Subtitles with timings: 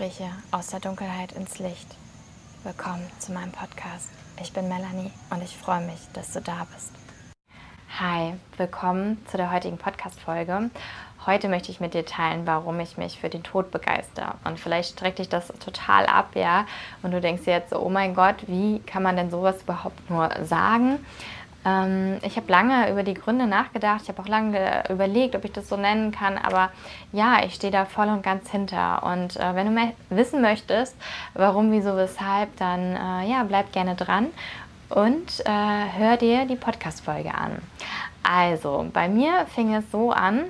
[0.00, 1.94] Gespräche aus der Dunkelheit ins Licht.
[2.64, 4.08] Willkommen zu meinem Podcast.
[4.40, 6.92] Ich bin Melanie und ich freue mich, dass du da bist.
[7.98, 10.70] Hi, willkommen zu der heutigen Podcast-Folge.
[11.26, 14.36] Heute möchte ich mit dir teilen, warum ich mich für den Tod begeister.
[14.44, 16.64] Und vielleicht streckt dich das total ab, ja.
[17.02, 20.08] Und du denkst dir jetzt so, oh mein Gott, wie kann man denn sowas überhaupt
[20.08, 21.04] nur sagen?
[21.64, 24.02] Ähm, ich habe lange über die Gründe nachgedacht.
[24.02, 26.38] Ich habe auch lange überlegt, ob ich das so nennen kann.
[26.38, 26.70] Aber
[27.12, 29.02] ja, ich stehe da voll und ganz hinter.
[29.02, 30.96] Und äh, wenn du wissen möchtest,
[31.34, 34.28] warum, wieso, weshalb, dann äh, ja, bleib gerne dran
[34.88, 37.62] und äh, hör dir die Podcast-Folge an.
[38.22, 40.44] Also, bei mir fing es so an,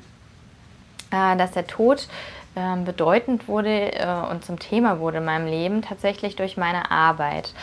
[1.11, 2.09] äh, dass der Tod
[2.57, 7.55] ähm, bedeutend wurde äh, und zum Thema wurde in meinem Leben tatsächlich durch meine Arbeit.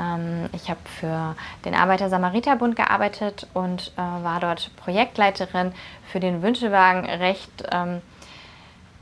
[0.00, 5.72] Ähm, ich habe für den Arbeiter-Samariter-Bund gearbeitet und äh, war dort Projektleiterin
[6.10, 8.00] für den Wünschewagen recht ähm,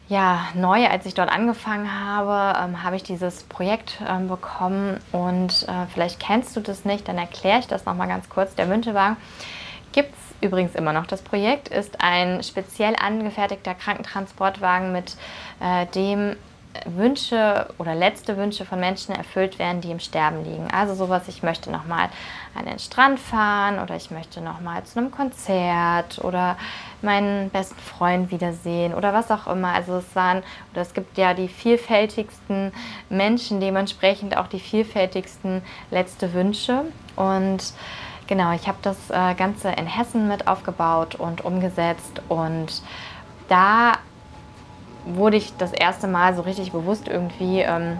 [0.08, 5.66] ja, neu, als ich dort angefangen habe, ähm, habe ich dieses Projekt ähm, bekommen und
[5.68, 8.54] äh, vielleicht kennst du das nicht, dann erkläre ich das nochmal ganz kurz.
[8.54, 9.18] Der Wünschewagen
[9.92, 11.06] gibt es übrigens immer noch.
[11.06, 15.16] Das Projekt ist ein speziell angefertigter Krankentransportwagen, mit
[15.60, 16.36] äh, dem
[16.84, 20.68] Wünsche oder letzte Wünsche von Menschen erfüllt werden, die im Sterben liegen.
[20.70, 22.08] Also sowas, ich möchte nochmal
[22.54, 26.56] an den Strand fahren oder ich möchte nochmal zu einem Konzert oder
[27.02, 29.72] meinen besten Freund wiedersehen oder was auch immer.
[29.72, 32.72] Also es waren, oder es gibt ja die vielfältigsten
[33.08, 36.84] Menschen, dementsprechend auch die vielfältigsten letzte Wünsche.
[37.16, 37.72] Und
[38.26, 42.82] genau, ich habe das äh, Ganze in Hessen mit aufgebaut und umgesetzt und
[43.48, 43.94] da
[45.14, 47.98] wurde ich das erste Mal so richtig bewusst irgendwie ähm,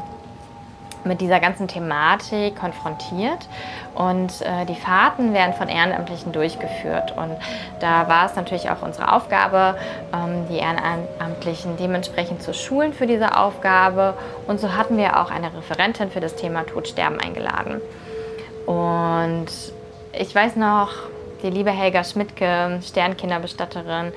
[1.05, 3.49] mit dieser ganzen Thematik konfrontiert.
[3.95, 7.17] Und äh, die Fahrten werden von Ehrenamtlichen durchgeführt.
[7.17, 7.37] Und
[7.81, 9.77] da war es natürlich auch unsere Aufgabe,
[10.15, 14.15] ähm, die Ehrenamtlichen dementsprechend zu schulen für diese Aufgabe.
[14.47, 17.81] Und so hatten wir auch eine Referentin für das Thema Todsterben eingeladen.
[18.67, 19.47] Und
[20.13, 20.91] ich weiß noch,
[21.43, 24.13] die liebe Helga Schmidtke, Sternkinderbestatterin,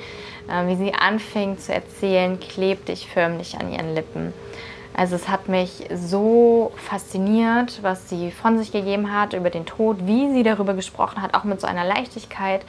[0.48, 4.34] wie sie anfing zu erzählen, klebte ich förmlich an ihren Lippen.
[4.94, 10.06] Also es hat mich so fasziniert, was sie von sich gegeben hat über den Tod,
[10.06, 12.66] wie sie darüber gesprochen hat, auch mit so einer Leichtigkeit,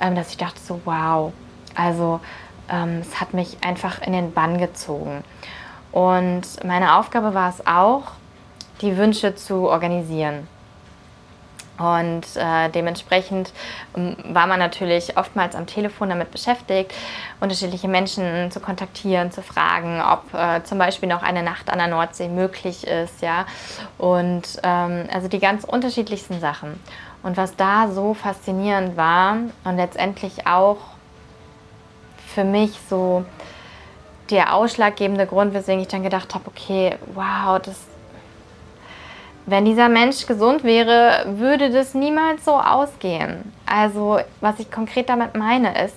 [0.00, 1.32] ähm, dass ich dachte so, wow,
[1.74, 2.20] also
[2.70, 5.24] ähm, es hat mich einfach in den Bann gezogen.
[5.90, 8.12] Und meine Aufgabe war es auch,
[8.80, 10.46] die Wünsche zu organisieren.
[11.78, 13.52] Und äh, dementsprechend
[13.96, 16.92] ähm, war man natürlich oftmals am Telefon damit beschäftigt,
[17.40, 21.88] unterschiedliche Menschen zu kontaktieren, zu fragen, ob äh, zum Beispiel noch eine Nacht an der
[21.88, 23.46] Nordsee möglich ist, ja.
[23.98, 26.80] Und ähm, also die ganz unterschiedlichsten Sachen.
[27.22, 30.78] Und was da so faszinierend war und letztendlich auch
[32.34, 33.24] für mich so
[34.30, 37.76] der ausschlaggebende Grund, weswegen ich dann gedacht habe, okay, wow, das
[39.46, 43.52] wenn dieser Mensch gesund wäre, würde das niemals so ausgehen.
[43.64, 45.96] Also, was ich konkret damit meine, ist,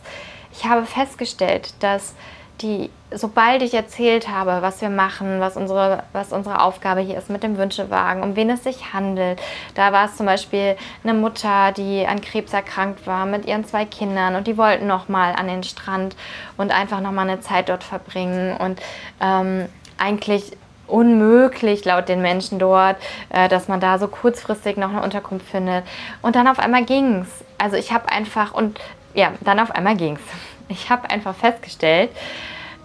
[0.52, 2.14] ich habe festgestellt, dass
[2.62, 7.30] die, sobald ich erzählt habe, was wir machen, was unsere, was unsere Aufgabe hier ist
[7.30, 9.42] mit dem Wünschewagen, um wen es sich handelt,
[9.76, 13.86] da war es zum Beispiel eine Mutter, die an Krebs erkrankt war mit ihren zwei
[13.86, 16.16] Kindern und die wollten nochmal an den Strand
[16.58, 18.82] und einfach nochmal eine Zeit dort verbringen und
[19.22, 19.68] ähm,
[19.98, 20.52] eigentlich
[20.90, 22.98] unmöglich laut den Menschen dort,
[23.30, 25.86] äh, dass man da so kurzfristig noch eine Unterkunft findet.
[26.22, 27.28] Und dann auf einmal ging's.
[27.58, 28.80] Also ich habe einfach und
[29.14, 30.22] ja, dann auf einmal ging's.
[30.72, 32.12] Ich habe einfach festgestellt,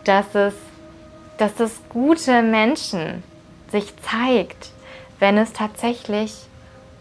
[0.05, 0.55] dass es,
[1.37, 3.23] dass das gute Menschen
[3.71, 4.71] sich zeigt,
[5.19, 6.35] wenn es tatsächlich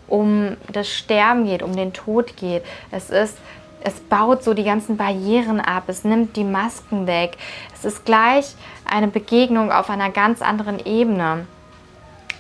[0.08, 2.66] um das Sterben geht, um den Tod geht.
[2.92, 3.38] Es ist
[3.84, 7.38] es baut so die ganzen Barrieren ab, es nimmt die Masken weg.
[7.74, 8.56] Es ist gleich
[8.86, 11.46] eine Begegnung auf einer ganz anderen Ebene.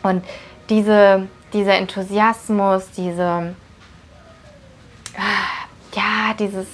[0.04, 0.24] Und
[0.70, 3.56] diese, dieser Enthusiasmus, diese,
[5.94, 6.68] ja, dieses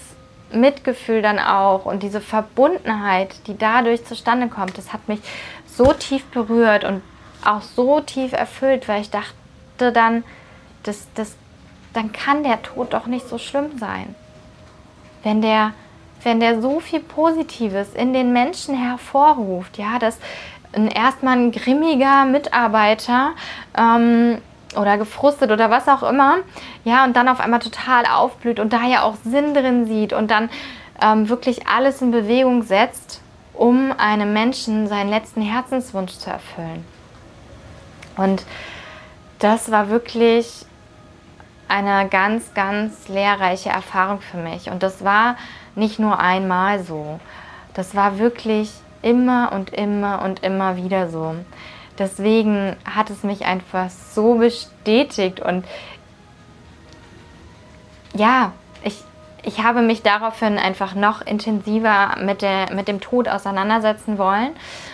[0.51, 5.19] Mitgefühl dann auch und diese Verbundenheit, die dadurch zustande kommt, das hat mich
[5.65, 7.01] so tief berührt und
[7.43, 10.23] auch so tief erfüllt, weil ich dachte dann,
[10.83, 11.35] das, das,
[11.93, 14.15] dann kann der Tod doch nicht so schlimm sein
[15.23, 15.73] wenn der,
[16.23, 20.17] wenn der so viel Positives in den Menschen hervorruft, ja, dass
[20.73, 23.31] erstmal ein grimmiger Mitarbeiter
[23.77, 24.39] ähm,
[24.75, 26.37] oder gefrustet oder was auch immer,
[26.83, 30.29] ja, und dann auf einmal total aufblüht und da ja auch Sinn drin sieht und
[30.29, 30.49] dann
[31.01, 33.21] ähm, wirklich alles in Bewegung setzt,
[33.53, 36.85] um einem Menschen seinen letzten Herzenswunsch zu erfüllen.
[38.15, 38.43] Und
[39.39, 40.65] das war wirklich
[41.69, 44.69] eine ganz, ganz lehrreiche Erfahrung für mich.
[44.69, 45.37] Und das war
[45.75, 47.19] nicht nur einmal so.
[47.73, 48.71] Das war wirklich
[49.01, 51.35] immer und immer und immer wieder so.
[51.99, 55.65] deswegen hat es mich einfach so bestätigt und
[58.13, 59.03] ja, ich,
[59.43, 64.51] ich habe mich daraufhin einfach noch intensiver mit, der, mit dem Tod auseinandersetzen wollen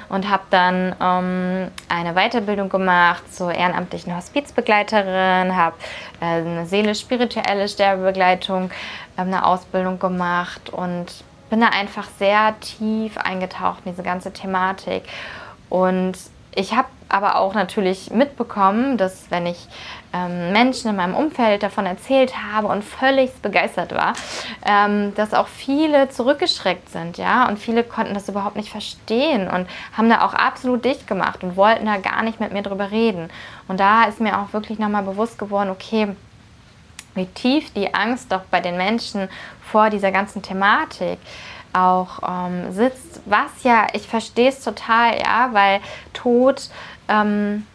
[0.09, 5.75] und habe dann ähm, eine Weiterbildung gemacht zur ehrenamtlichen Hospizbegleiterin, habe
[6.21, 8.69] äh, eine seelisch-spirituelle Sterbebegleitung,
[9.17, 11.07] äh, eine Ausbildung gemacht und
[11.49, 15.03] bin da einfach sehr tief eingetaucht in diese ganze Thematik.
[15.69, 16.13] Und
[16.53, 19.67] ich habe aber auch natürlich mitbekommen, dass wenn ich
[20.15, 24.13] ähm, Menschen in meinem Umfeld davon erzählt habe und völlig begeistert war,
[24.65, 29.67] ähm, dass auch viele zurückgeschreckt sind, ja, und viele konnten das überhaupt nicht verstehen und
[29.95, 33.29] haben da auch absolut dicht gemacht und wollten da gar nicht mit mir drüber reden.
[33.67, 36.15] Und da ist mir auch wirklich nochmal bewusst geworden, okay,
[37.15, 39.29] wie tief die Angst doch bei den Menschen
[39.61, 41.17] vor dieser ganzen Thematik
[41.73, 45.81] auch ähm, sitzt, was ja, ich verstehe es total, ja, weil
[46.13, 46.69] Tod,
[47.09, 47.65] ähm,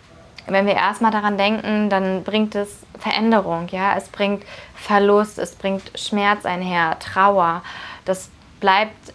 [0.52, 4.44] wenn wir erstmal daran denken, dann bringt es Veränderung, ja, es bringt
[4.74, 7.62] Verlust, es bringt Schmerz einher, Trauer.
[8.04, 8.30] Das
[8.60, 9.14] bleibt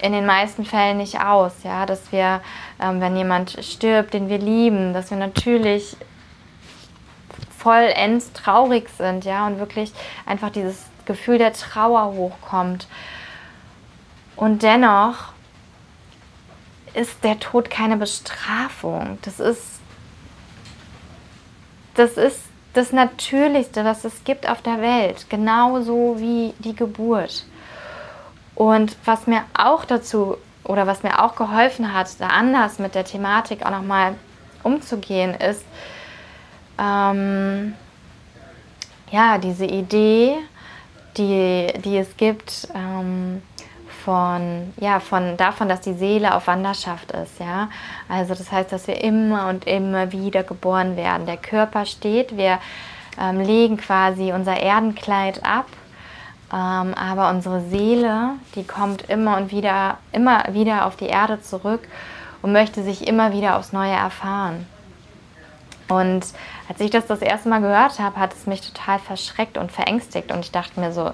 [0.00, 2.40] in den meisten Fällen nicht aus, ja, dass wir,
[2.80, 5.96] ähm, wenn jemand stirbt, den wir lieben, dass wir natürlich
[7.56, 9.92] vollends traurig sind, ja, und wirklich
[10.26, 12.86] einfach dieses Gefühl der Trauer hochkommt.
[14.36, 15.32] Und dennoch
[16.92, 19.18] ist der Tod keine Bestrafung.
[19.22, 19.73] Das ist
[21.94, 22.40] das ist
[22.74, 27.44] das Natürlichste, was es gibt auf der Welt, genauso wie die Geburt.
[28.54, 33.04] Und was mir auch dazu oder was mir auch geholfen hat, da anders mit der
[33.04, 34.14] Thematik auch nochmal
[34.62, 35.64] umzugehen, ist
[36.78, 37.74] ähm,
[39.10, 40.36] ja diese Idee,
[41.16, 43.42] die, die es gibt, ähm,
[44.04, 47.68] von, ja, von davon, dass die Seele auf Wanderschaft ist, ja.
[48.08, 51.26] Also das heißt, dass wir immer und immer wieder geboren werden.
[51.26, 52.58] Der Körper steht, wir
[53.18, 55.66] ähm, legen quasi unser Erdenkleid ab,
[56.52, 61.88] ähm, aber unsere Seele, die kommt immer und wieder, immer wieder auf die Erde zurück
[62.42, 64.66] und möchte sich immer wieder aufs Neue erfahren.
[65.88, 66.26] Und
[66.68, 70.30] als ich das das erste Mal gehört habe, hat es mich total verschreckt und verängstigt
[70.30, 71.12] und ich dachte mir so,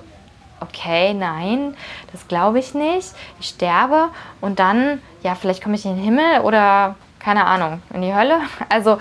[0.61, 1.75] okay, nein,
[2.13, 3.13] das glaube ich nicht.
[3.41, 4.11] Ich sterbe
[4.41, 8.41] und dann, ja, vielleicht komme ich in den Himmel oder keine Ahnung, in die Hölle.
[8.69, 8.99] Also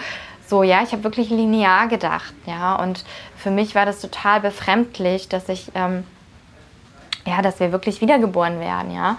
[0.47, 3.05] so, ja, ich habe wirklich linear gedacht, ja, und
[3.37, 6.03] für mich war das total befremdlich, dass ich, ähm,
[7.25, 9.17] ja, dass wir wirklich wiedergeboren werden, ja.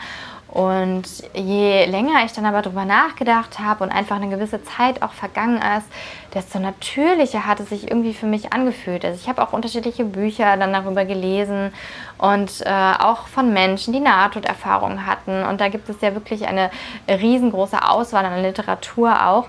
[0.51, 5.13] Und je länger ich dann aber darüber nachgedacht habe und einfach eine gewisse Zeit auch
[5.13, 5.87] vergangen ist,
[6.35, 9.05] desto natürlicher hat es sich irgendwie für mich angefühlt.
[9.05, 11.73] Also ich habe auch unterschiedliche Bücher dann darüber gelesen
[12.19, 15.45] und äh, auch von Menschen, die Nahtoderfahrungen hatten.
[15.45, 16.71] Und da gibt es ja wirklich eine
[17.09, 19.47] riesengroße Auswahl an Literatur auch.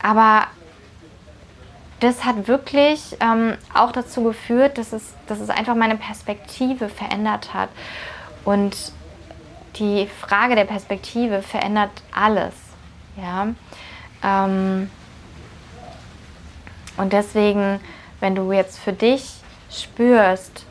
[0.00, 0.46] Aber
[1.98, 7.52] das hat wirklich ähm, auch dazu geführt, dass es, dass es einfach meine Perspektive verändert
[7.52, 7.68] hat.
[8.44, 8.92] Und
[9.76, 12.54] die Frage der Perspektive verändert alles.
[13.16, 13.48] Ja?
[14.22, 14.90] Ähm,
[16.96, 17.80] und deswegen,
[18.20, 19.34] wenn du jetzt für dich
[19.70, 20.66] spürst,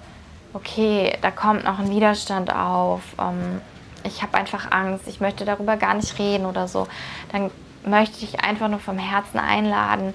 [0.54, 3.62] okay, da kommt noch ein Widerstand auf, ähm,
[4.04, 6.88] ich habe einfach Angst, ich möchte darüber gar nicht reden oder so,
[7.32, 7.52] dann
[7.86, 10.14] möchte ich einfach nur vom Herzen einladen,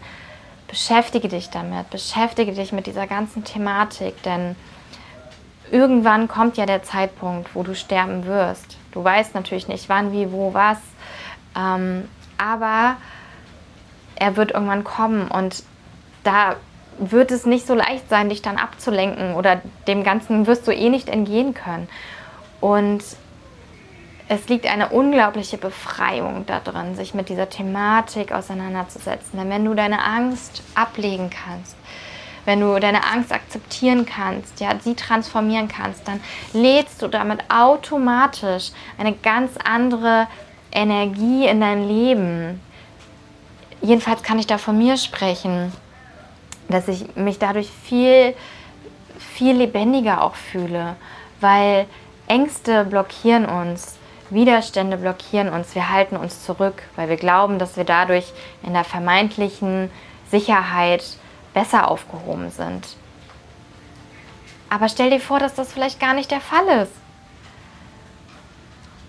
[0.68, 4.56] beschäftige dich damit, beschäftige dich mit dieser ganzen Thematik, denn
[5.74, 8.78] irgendwann kommt ja der Zeitpunkt, wo du sterben wirst.
[8.92, 10.78] Du weißt natürlich nicht, wann, wie, wo, was,
[11.56, 12.96] ähm, aber
[14.14, 15.64] er wird irgendwann kommen und
[16.22, 16.54] da
[16.98, 20.90] wird es nicht so leicht sein, dich dann abzulenken oder dem Ganzen wirst du eh
[20.90, 21.88] nicht entgehen können.
[22.60, 23.02] Und
[24.28, 29.40] es liegt eine unglaubliche Befreiung darin, sich mit dieser Thematik auseinanderzusetzen.
[29.40, 31.74] Denn wenn du deine Angst ablegen kannst,
[32.44, 36.20] wenn du deine Angst akzeptieren kannst, ja, sie transformieren kannst, dann
[36.52, 40.26] lädst du damit automatisch eine ganz andere
[40.72, 42.60] Energie in dein Leben.
[43.80, 45.72] Jedenfalls kann ich da von mir sprechen,
[46.68, 48.34] dass ich mich dadurch viel,
[49.18, 50.96] viel lebendiger auch fühle,
[51.40, 51.86] weil
[52.26, 53.96] Ängste blockieren uns.
[54.30, 58.32] Widerstände blockieren uns, wir halten uns zurück, weil wir glauben, dass wir dadurch
[58.62, 59.90] in der vermeintlichen
[60.30, 61.04] Sicherheit
[61.54, 62.86] besser aufgehoben sind.
[64.68, 66.92] Aber stell dir vor, dass das vielleicht gar nicht der Fall ist.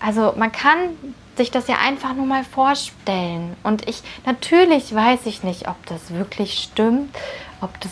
[0.00, 0.96] Also man kann
[1.36, 3.56] sich das ja einfach nur mal vorstellen.
[3.62, 7.14] Und ich, natürlich weiß ich nicht, ob das wirklich stimmt,
[7.60, 7.90] ob das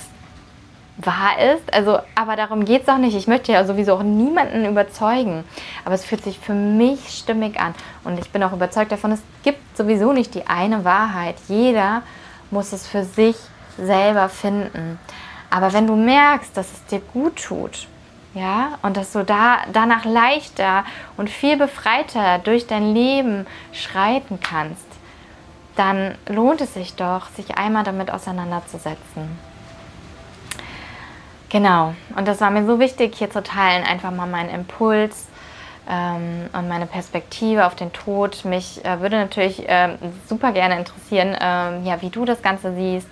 [0.96, 1.75] wahr ist.
[1.75, 3.16] Also, aber darum geht es auch nicht.
[3.16, 5.44] Ich möchte ja sowieso auch niemanden überzeugen.
[5.84, 7.75] Aber es fühlt sich für mich stimmig an.
[8.04, 11.37] Und ich bin auch überzeugt davon, es gibt sowieso nicht die eine Wahrheit.
[11.49, 12.02] Jeder
[12.50, 13.37] muss es für sich
[13.76, 14.99] selber finden.
[15.50, 17.87] Aber wenn du merkst, dass es dir gut tut,
[18.35, 20.85] ja, und dass du da danach leichter
[21.16, 24.87] und viel befreiter durch dein Leben schreiten kannst,
[25.76, 29.38] dann lohnt es sich doch, sich einmal damit auseinanderzusetzen.
[31.49, 35.28] Genau, und das war mir so wichtig, hier zu teilen, einfach mal meinen Impuls
[35.88, 38.45] ähm, und meine Perspektive auf den Tod.
[38.45, 43.07] Mich äh, würde natürlich ähm, super gerne interessieren, ähm, ja, wie du das Ganze siehst,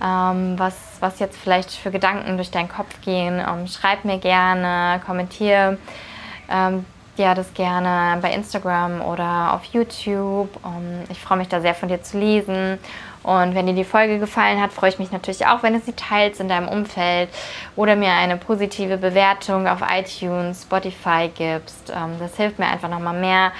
[0.00, 3.40] was, was jetzt vielleicht für Gedanken durch deinen Kopf gehen.
[3.40, 5.78] Ähm, schreib mir gerne, kommentiere
[6.50, 6.84] ähm,
[7.16, 10.48] ja, das gerne bei Instagram oder auf YouTube.
[11.10, 12.78] ich freue mich da sehr von dir zu lesen
[13.22, 15.92] und wenn dir die Folge gefallen hat, freue ich mich natürlich auch, wenn du sie
[15.92, 17.28] teilst in deinem Umfeld
[17.76, 21.90] oder mir eine positive Bewertung auf iTunes, Spotify gibst.
[21.90, 23.52] Ähm, das hilft mir einfach nochmal mehr,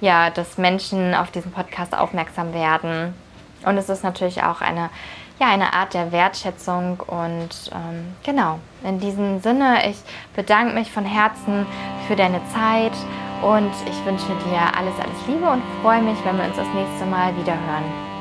[0.00, 3.14] ja, dass Menschen auf diesen Podcast aufmerksam werden.
[3.64, 4.90] Und es ist natürlich auch eine,
[5.42, 7.00] ja, eine Art der Wertschätzung.
[7.00, 9.96] Und ähm, genau, in diesem Sinne, ich
[10.34, 11.66] bedanke mich von Herzen
[12.06, 12.92] für deine Zeit
[13.42, 17.06] und ich wünsche dir alles, alles Liebe und freue mich, wenn wir uns das nächste
[17.06, 18.11] Mal wieder hören.